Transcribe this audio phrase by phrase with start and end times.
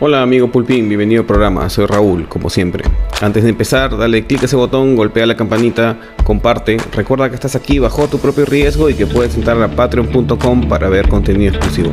[0.00, 2.84] Hola amigo Pulpín, bienvenido al programa, soy Raúl, como siempre.
[3.20, 6.76] Antes de empezar, dale clic a ese botón, golpea la campanita, comparte.
[6.92, 10.88] Recuerda que estás aquí bajo tu propio riesgo y que puedes entrar a patreon.com para
[10.88, 11.90] ver contenido exclusivo.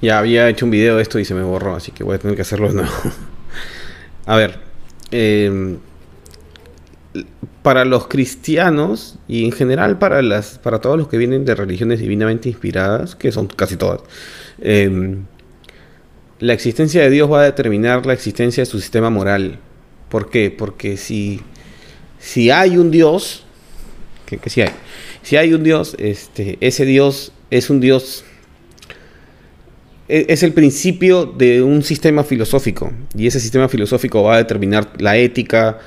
[0.00, 2.18] Ya había hecho un video de esto y se me borró, así que voy a
[2.18, 2.92] tener que hacerlo de nuevo.
[4.24, 4.58] a ver,
[5.10, 5.76] eh,
[7.62, 12.00] para los cristianos y en general para, las, para todos los que vienen de religiones
[12.00, 14.00] divinamente inspiradas, que son casi todas,
[14.60, 15.24] em,
[16.40, 19.58] la existencia de Dios va a determinar la existencia de su sistema moral.
[20.08, 20.50] ¿Por qué?
[20.50, 21.40] Porque si,
[22.18, 23.44] si hay un Dios,
[24.24, 24.70] que, si hay,
[25.22, 28.24] si hay un Dios, este, ese Dios es un Dios
[30.08, 34.92] e, es el principio de un sistema filosófico y ese sistema filosófico va a determinar
[34.98, 35.78] la ética,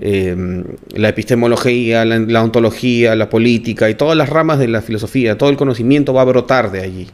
[0.00, 5.50] Em, la epistemología, la, ontología, la política y todas las ramas de la filosofía, todo
[5.50, 7.08] el conocimiento va a brotar de allí.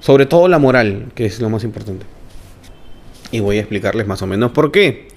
[0.00, 2.06] Sobre todo la moral, que es lo más importante.
[3.30, 5.08] Y voy a explicarles más o menos por qué.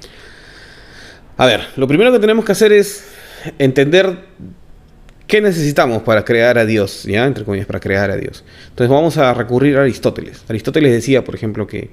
[1.38, 3.06] A ver, lo primero que tenemos que hacer es
[3.58, 4.18] entender
[5.28, 7.26] qué necesitamos para crear a Dios, ¿ya?
[7.26, 8.44] Entre comillas, para crear a Dios.
[8.70, 10.44] Entonces vamos a recurrir a Aristóteles.
[10.50, 11.90] Aristóteles decía, por ejemplo, que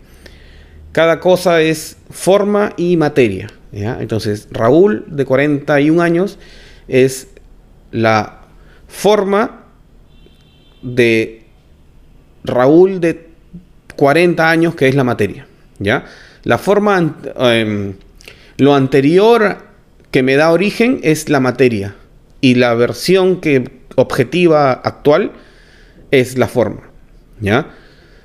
[0.90, 3.48] cada cosa es forma y materia.
[3.72, 6.38] Entonces, Raúl, de 41 años,
[6.88, 7.28] es
[7.90, 8.42] la
[8.86, 9.64] forma
[10.82, 11.44] de
[12.44, 13.28] Raúl de
[13.96, 15.46] 40 años, que es la materia.
[15.78, 16.04] ¿ya?
[16.44, 17.94] La forma, em,
[18.58, 19.58] lo anterior
[20.10, 21.94] que me da origen es la materia.
[22.40, 25.32] Y la versión que objetiva actual
[26.10, 26.82] es la forma.
[27.40, 27.70] ¿ya?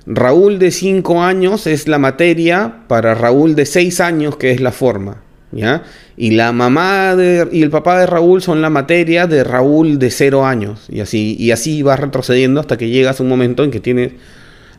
[0.05, 4.71] Raúl de 5 años es la materia para Raúl de 6 años, que es la
[4.71, 5.26] forma.
[5.51, 5.83] ¿Ya?
[6.15, 7.15] Y la mamá
[7.51, 10.85] y el papá de Raúl son la materia de Raúl de cero años.
[10.89, 14.13] Y así, y así va retrocediendo hasta que llegas a un momento en que tienes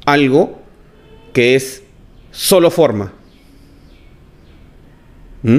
[0.04, 0.60] algo
[1.32, 1.82] que es
[2.30, 3.12] solo forma.
[5.42, 5.58] ¿Mm?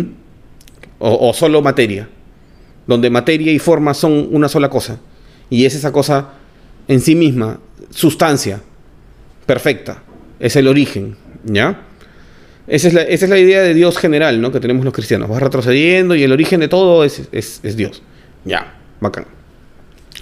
[1.00, 2.10] O, o, solo materia.
[2.86, 5.00] Donde materia y forma son una sola cosa.
[5.50, 6.34] Y es esa cosa
[6.88, 7.60] en sí misma,
[7.92, 8.62] sustancia,
[9.46, 10.04] perfecta.
[10.40, 11.16] Es el origen.
[11.46, 11.89] ¿Ya?
[12.70, 14.52] Esa es, la, idea de Dios general, ¿no?
[14.52, 15.30] Que tenemos los cristianos.
[15.30, 18.04] Va retrocediendo y el origen de todo es, Dios.
[18.46, 19.26] Ya, bacán.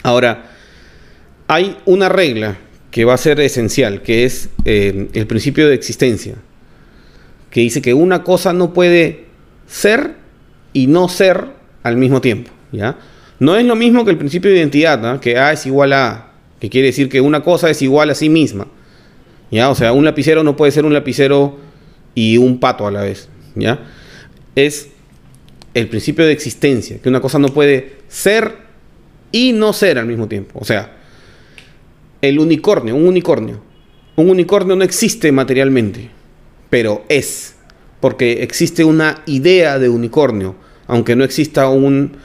[0.01, 0.51] Ahora,
[1.47, 2.57] hay una regla
[2.89, 6.35] que va a ser esencial, que es eh, el principio de existencia,
[7.51, 9.25] que dice que una cosa no puede
[9.67, 10.15] ser
[10.71, 11.47] y no ser
[11.83, 12.97] al mismo tiempo, ¿ya?
[13.39, 16.31] No es lo mismo que el principio de identidad, que A es igual a A,
[16.61, 18.67] que quiere decir que una cosa es igual a sí misma,
[19.51, 19.69] ¿ya?
[19.69, 21.66] O sea, un lapicero no puede ser un lapicero
[22.17, 23.79] y un pato a la vez, ¿ya?
[24.55, 24.87] Es
[25.75, 28.55] el principio de existencia, que una cosa no puede ser
[29.31, 30.57] y no ser al mismo tiempo.
[30.59, 30.97] O sea,
[32.23, 33.61] el unicornio, un unicornio.
[34.15, 36.09] Un unicornio no existe materialmente,
[36.71, 37.53] pero es,
[37.99, 40.55] porque existe una idea de unicornio,
[40.87, 42.17] aunque no exista un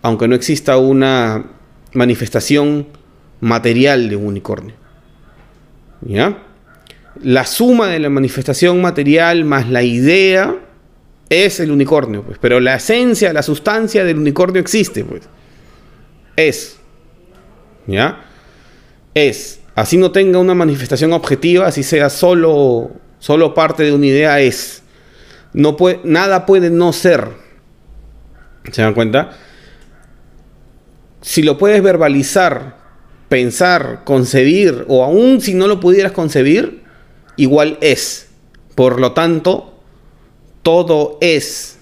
[0.00, 1.50] aunque no exista una
[1.92, 2.86] manifestación
[3.40, 4.74] material de un unicornio.
[6.00, 6.47] ¿Ya?
[7.22, 10.56] La suma de la manifestación material más la idea
[11.28, 12.38] es el unicornio, pues.
[12.40, 15.22] Pero la esencia, la sustancia del unicornio existe, pues.
[16.36, 16.78] Es.
[17.86, 18.24] ¿Ya?
[19.14, 19.60] Es.
[19.74, 24.82] Así no tenga una manifestación objetiva, así sea solo, solo parte de una idea, es.
[25.52, 27.28] No puede, nada puede no ser.
[28.70, 29.36] ¿Se dan cuenta?
[31.20, 32.76] Si lo puedes verbalizar,
[33.28, 36.77] pensar, concebir, o aún si no lo pudieras concebir,
[37.38, 38.28] igual es.
[38.74, 39.72] Por lo tanto,
[40.62, 41.78] todo es.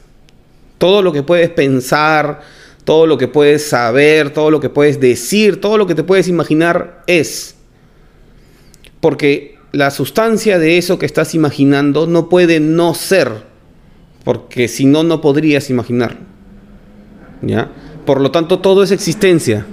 [0.79, 2.43] Todo lo que puedes pensar,
[2.85, 6.29] todo lo que puedes saber, todo lo que puedes decir, todo lo que te puedes
[6.29, 7.57] imaginar es.
[9.01, 13.43] Porque la sustancia de eso que estás imaginando no puede no ser,
[14.25, 16.19] porque si no, no podrías imaginar.
[17.43, 17.71] ¿Ya?
[18.07, 19.67] Por lo tanto, todo es existencia.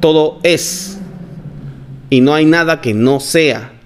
[0.00, 0.98] Todo es.
[2.10, 3.77] Y no hay nada que no sea.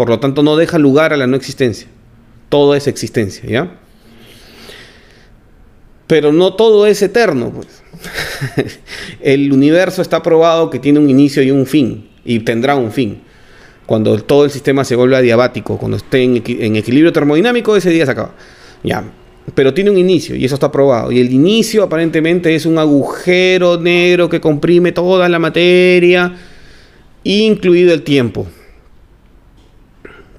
[0.00, 1.86] Por lo tanto, no deja lugar a la no existencia.
[2.48, 3.76] Todo es existencia, ¿ya?
[6.06, 7.82] Pero no todo es eterno, pues.
[9.20, 13.20] el universo está probado que tiene un inicio y un fin, y tendrá un fin.
[13.84, 18.06] Cuando todo el sistema se vuelve adiabático, cuando esté en, en equilibrio termodinámico, ese día
[18.06, 18.34] se acaba.
[18.82, 19.04] Ya,
[19.54, 21.12] pero tiene un inicio y eso está probado.
[21.12, 26.36] Y el inicio aparentemente es un agujero negro que comprime toda la materia,
[27.22, 28.46] incluido el tiempo.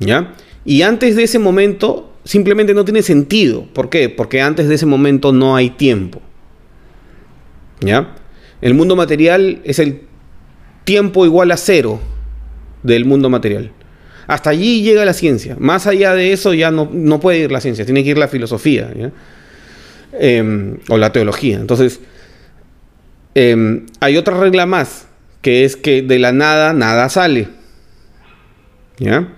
[0.02, 0.34] ¿Ya?
[0.66, 3.66] Y antes de ese momento simplemente no tiene sentido.
[3.74, 4.10] ¿Por qué?
[4.10, 6.22] Porque antes de ese momento no hay tiempo.
[7.80, 8.16] ¿Ya?
[8.62, 10.02] El mundo material es el
[10.84, 12.00] tiempo igual a cero
[12.84, 13.72] del mundo material.
[14.28, 15.56] Hasta allí llega la ciencia.
[15.60, 18.28] Más allá de eso ya no, no puede ir la ciencia, tiene que ir la
[18.28, 18.92] filosofía
[20.14, 21.58] em, o la teología.
[21.58, 22.00] Entonces,
[23.34, 25.08] em, hay otra regla más,
[25.42, 27.48] que es que de la nada nada sale.
[29.00, 29.34] ¿Ya?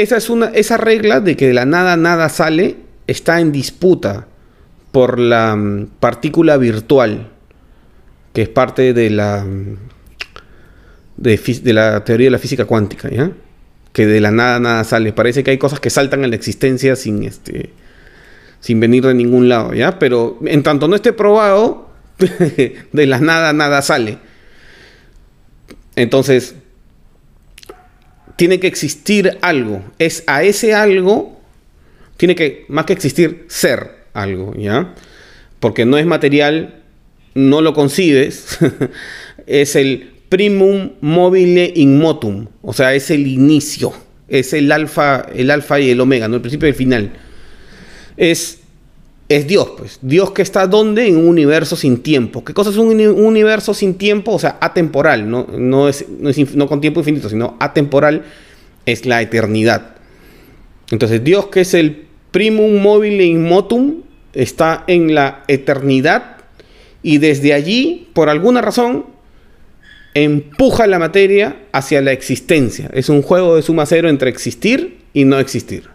[0.00, 2.76] Esa, es una, esa regla de que de la nada nada sale
[3.06, 4.26] está en disputa
[4.92, 7.28] por la mm, partícula virtual,
[8.32, 9.76] que es parte de la, mm,
[11.16, 13.30] de, la teoría de la física cuántica, ¿ya?
[13.92, 15.12] que de la nada nada sale.
[15.12, 17.70] Parece que hay cosas que saltan en la existencia sin, este,
[18.60, 19.98] sin venir de ningún lado, ¿ya?
[19.98, 24.18] Pero en tanto no esté probado, de la nada nada sale.
[25.96, 26.54] Entonces,
[28.40, 29.84] tiene que existir algo.
[29.98, 31.38] Es a ese algo,
[32.16, 34.94] tiene que, más que existir, ser algo, ¿ya?
[35.58, 36.80] Porque no es material,
[37.34, 38.56] no lo concibes,
[39.46, 43.92] es el primum mobile in motum, o sea, es el inicio,
[44.26, 46.36] es el alfa, el alfa y el omega, ¿no?
[46.36, 47.12] El principio y el final.
[48.16, 48.59] Es
[49.30, 50.00] es Dios, pues.
[50.02, 51.06] Dios que está donde?
[51.06, 52.44] En un universo sin tiempo.
[52.44, 54.32] ¿Qué cosa es un, universo sin tiempo?
[54.32, 58.24] O sea, atemporal, no, no, es, no, con tiempo infinito, sino atemporal,
[58.86, 59.94] es la eternidad.
[60.90, 66.38] Entonces, Dios que es el primum mobile in motum, está en la eternidad
[67.00, 69.06] y desde allí, por alguna razón,
[70.14, 72.90] empuja la materia hacia la existencia.
[72.92, 75.89] Es un juego de suma cero entre existir y no existir.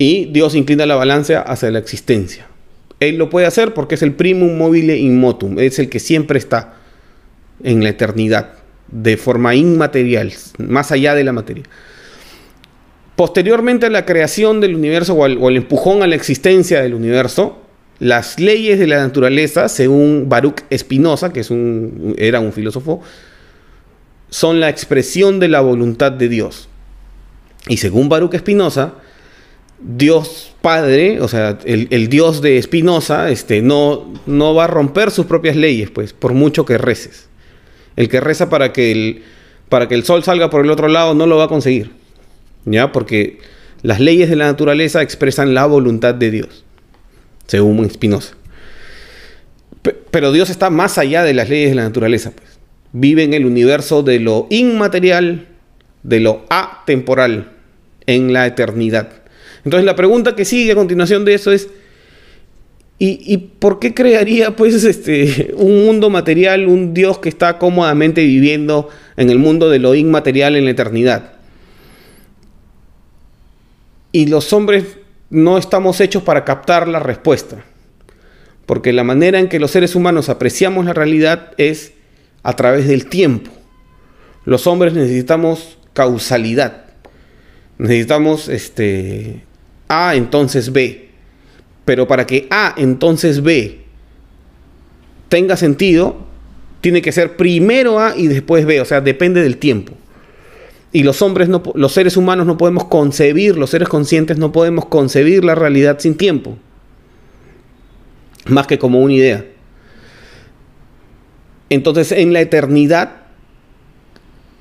[0.00, 2.46] Y Dios inclina la balanza hacia la existencia.
[3.00, 6.38] Él lo puede hacer porque es el primum mobile in motum, es el que siempre
[6.38, 6.72] está
[7.62, 8.54] en la eternidad,
[8.88, 11.64] de forma inmaterial, más allá de la materia.
[13.14, 17.60] Posteriormente a la creación del universo o al, empujón a la existencia del universo,
[17.98, 23.02] las leyes de la naturaleza, según Baruch Spinoza, que es un, era un filósofo,
[24.30, 26.70] son la expresión de la voluntad de Dios.
[27.68, 28.94] Y según Baruch Spinoza,
[29.80, 35.26] Dios Padre, o sea, el, Dios de Espinosa, este, no, no va a romper sus
[35.26, 37.28] propias leyes, pues, por mucho que reces.
[37.96, 39.22] El que reza para que el,
[39.68, 41.92] para que el sol salga por el otro lado no lo va a conseguir.
[42.66, 42.92] ¿Ya?
[42.92, 43.38] Porque
[43.82, 46.64] las leyes de la naturaleza expresan la voluntad de Dios,
[47.46, 48.34] según Espinosa.
[50.10, 52.58] Pero Dios está más allá de las leyes de la naturaleza, pues.
[52.92, 55.46] Vive en el universo de lo inmaterial,
[56.02, 57.52] de lo atemporal,
[58.06, 59.19] en la eternidad.
[59.64, 61.68] Entonces la pregunta que sigue a continuación de eso es,
[62.98, 68.88] ¿y, por qué crearía pues este, un mundo material, un Dios que está cómodamente viviendo
[69.16, 71.32] en el mundo de lo inmaterial en la eternidad?
[74.12, 74.98] Y los hombres
[75.30, 77.64] no estamos hechos para captar la respuesta,
[78.66, 81.92] porque la manera en que los seres humanos apreciamos la realidad es
[82.42, 83.50] a través del tiempo.
[84.44, 86.84] Los hombres necesitamos causalidad.
[87.78, 89.44] Necesitamos este,
[89.90, 91.10] a entonces B.
[91.84, 93.80] Pero para que A entonces B
[95.28, 96.16] tenga sentido,
[96.80, 98.80] tiene que ser primero A y después B.
[98.80, 99.92] O sea, depende del tiempo.
[100.92, 105.44] Y los hombres, los seres humanos no podemos concebir, los seres conscientes no podemos concebir
[105.44, 106.56] la realidad sin tiempo.
[108.46, 109.44] Más que como una idea.
[111.68, 113.22] Entonces, en la eternidad,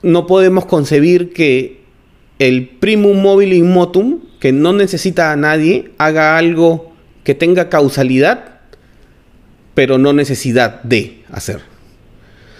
[0.02, 1.82] no podemos concebir que
[2.38, 6.94] el primum mobile in motum que no necesita a nadie, haga algo
[7.24, 8.60] que tenga causalidad,
[9.74, 11.62] pero no necesidad de hacer.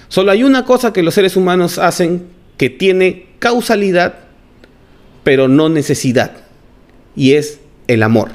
[0.10, 4.16] Solo hay una cosa que los seres humanos hacen que tiene causalidad,
[5.24, 6.32] pero no necesidad,
[7.16, 8.32] y es el amor.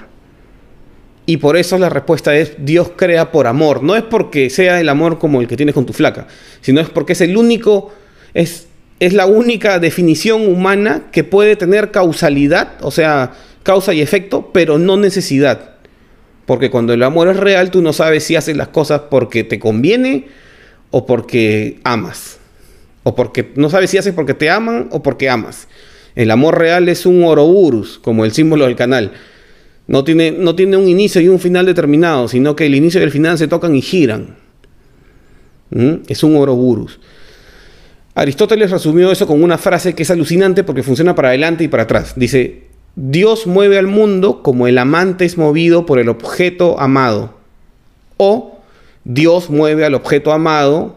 [1.26, 3.82] Y por eso la respuesta es Dios crea por amor.
[3.82, 6.26] No es porque sea el amor como el que tienes con tu flaca,
[6.60, 7.92] sino es porque es el único,
[8.34, 8.68] es
[9.00, 13.32] es la única definición humana que puede tener causalidad, o sea,
[13.62, 15.74] causa y efecto, pero no necesidad.
[16.46, 19.58] Porque cuando el amor es real, tú no sabes si haces las cosas porque te
[19.58, 20.26] conviene
[20.90, 22.38] o porque amas.
[23.02, 25.68] O porque no sabes si haces porque te aman o porque amas.
[26.14, 29.12] El amor real es un oroburus, como el símbolo del canal.
[29.86, 33.04] No tiene, no tiene un inicio y un final determinado, sino que el inicio y
[33.04, 34.36] el final se tocan y giran.
[35.70, 35.94] ¿Mm?
[36.08, 37.00] Es un oroburus.
[38.14, 41.82] Aristóteles resumió eso con una frase que es alucinante porque funciona para adelante y para
[41.82, 42.12] atrás.
[42.16, 47.36] Dice, Dios mueve al mundo como el amante es movido por el objeto amado.
[48.16, 48.60] O
[49.02, 50.96] Dios mueve al objeto amado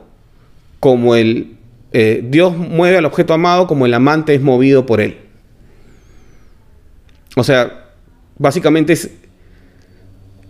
[0.80, 1.58] como el...
[1.94, 5.18] Eh, Dios mueve al objeto amado como el amante es movido por él.
[7.36, 7.86] O sea,
[8.38, 9.12] básicamente es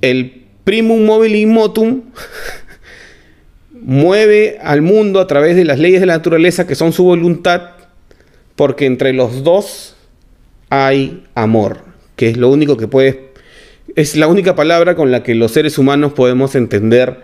[0.02, 2.02] el primum mobile motum
[3.82, 7.72] mueve al mundo a través de las leyes de la naturaleza que son su voluntad,
[8.56, 9.96] porque entre los dos
[10.70, 13.32] hay amor, que es lo único que puede,
[13.96, 17.22] es la única palabra con la que los seres humanos podemos entender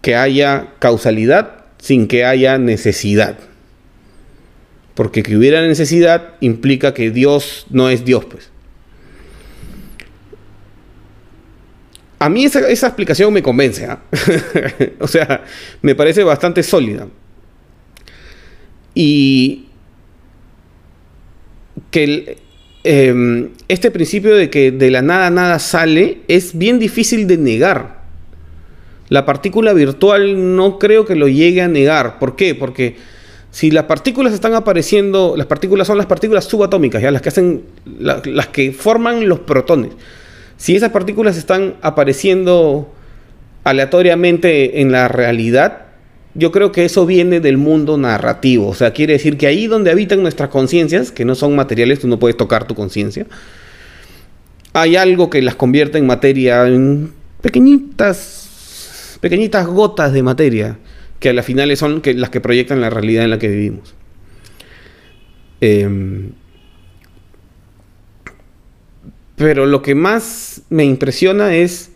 [0.00, 3.38] que haya causalidad sin que haya necesidad.
[4.94, 8.50] Porque que hubiera necesidad implica que Dios no es Dios, pues.
[12.26, 13.86] A mí esa, explicación me convence.
[13.86, 14.00] ¿ah?
[14.98, 15.44] o sea,
[15.80, 17.06] me parece bastante sólida.
[18.96, 19.66] Y
[21.92, 22.38] que
[22.82, 28.02] em, este principio de que de la nada nada sale es bien difícil de negar.
[29.08, 32.18] La partícula virtual no creo que lo llegue a negar.
[32.18, 32.56] ¿Por qué?
[32.56, 32.96] Porque
[33.52, 37.12] si las partículas están apareciendo, las partículas son las partículas subatómicas, ¿ya?
[37.12, 39.92] las que hacen, las que forman los protones.
[40.56, 42.92] Si esas partículas están apareciendo
[43.64, 45.86] aleatoriamente en la realidad,
[46.34, 48.68] yo creo que eso viene del mundo narrativo.
[48.68, 52.08] O sea, quiere decir que ahí donde habitan nuestras conciencias, que no son materiales, tú
[52.08, 53.26] no puedes tocar tu conciencia,
[54.72, 60.78] hay algo que las convierte en materia, en pequeñitas, pequeñitas gotas de materia
[61.18, 63.94] que a las finales son las que proyectan la realidad en la que vivimos.
[65.60, 66.32] Em,
[69.36, 71.90] pero lo que más me impresiona es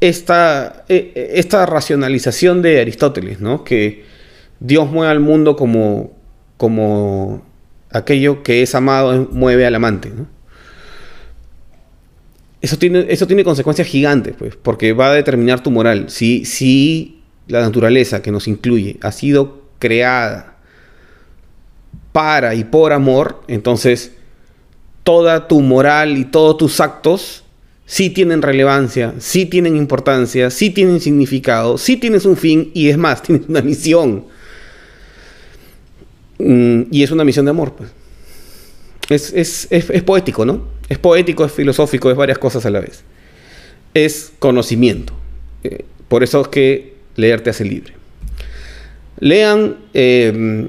[0.00, 3.64] esta, e, e, esta racionalización de Aristóteles, ¿no?
[3.64, 4.04] Que
[4.60, 6.12] Dios mueve al mundo como,
[6.56, 7.42] como
[7.90, 10.12] aquello que es amado mueve al amante,
[12.60, 16.06] Eso tiene, eso tiene consecuencias gigantes, pues, porque va a determinar tu moral.
[16.08, 20.56] Si, si la naturaleza que nos incluye ha sido creada
[22.12, 24.12] para y por amor, entonces
[25.06, 27.44] toda tu moral y todos tus actos
[27.86, 32.98] sí tienen relevancia, sí tienen importancia, sí tienen significado, sí tienes un fin y es
[32.98, 34.24] más, tienes una misión.
[36.40, 37.88] Mm, y es una misión de amor, pues.
[39.08, 39.68] Es,
[40.04, 40.66] poético, ¿no?
[40.88, 43.04] Es poético, es filosófico, es varias cosas a la vez.
[43.94, 45.12] Es conocimiento.
[45.62, 47.92] Eh, por eso es que leer te hace libre.
[49.20, 50.68] Lean em,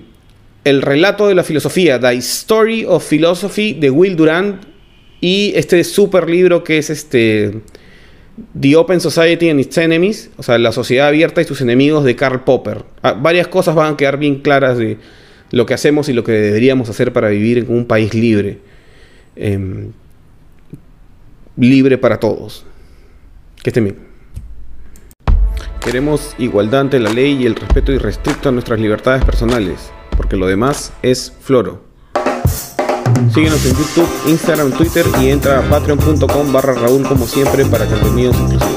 [0.69, 4.63] el relato de la filosofía, The Story of Philosophy de Will Durant
[5.21, 7.61] y este super libro que es este
[8.59, 12.17] The Open Society and Its Enemies, o sea, la sociedad abierta y sus enemigos de
[12.17, 12.83] Karl Popper.
[13.01, 14.97] Ah, varias cosas van a quedar bien claras de
[15.51, 18.59] lo que hacemos y lo que deberíamos hacer para vivir en un país libre.
[19.37, 19.93] Em,
[21.55, 22.65] libre para todos.
[23.63, 23.97] Que estén bien.
[25.83, 30.47] Queremos igualdad ante la ley y el respeto irrestricto a nuestras libertades personales, porque lo
[30.47, 31.81] demás es floro.
[33.33, 38.35] Síguenos en YouTube, Instagram, Twitter y entra a patreon.com barra Raúl como siempre para contenidos
[38.35, 38.76] exclusivos.